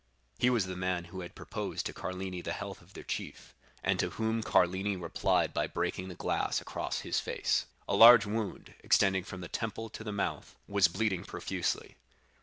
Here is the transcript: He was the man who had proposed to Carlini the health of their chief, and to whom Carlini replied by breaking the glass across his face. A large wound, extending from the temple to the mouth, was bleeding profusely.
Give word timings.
He 0.39 0.49
was 0.49 0.65
the 0.65 0.75
man 0.75 1.03
who 1.03 1.21
had 1.21 1.35
proposed 1.35 1.85
to 1.85 1.93
Carlini 1.93 2.41
the 2.41 2.53
health 2.53 2.81
of 2.81 2.95
their 2.95 3.03
chief, 3.03 3.53
and 3.83 3.99
to 3.99 4.09
whom 4.09 4.41
Carlini 4.41 4.95
replied 4.95 5.53
by 5.53 5.67
breaking 5.67 6.07
the 6.07 6.15
glass 6.15 6.59
across 6.59 7.01
his 7.01 7.19
face. 7.19 7.67
A 7.87 7.93
large 7.93 8.25
wound, 8.25 8.73
extending 8.83 9.23
from 9.23 9.41
the 9.41 9.47
temple 9.47 9.89
to 9.89 10.03
the 10.03 10.11
mouth, 10.11 10.55
was 10.67 10.87
bleeding 10.87 11.23
profusely. 11.23 11.97